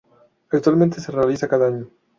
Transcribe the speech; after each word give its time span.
Actualmente 0.49 0.99
se 0.99 1.11
realiza 1.11 1.47
cada 1.47 1.67
año. 1.67 1.87